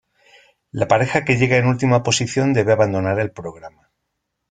[0.71, 3.91] La pareja que llega en última posición debe abandonar el programa.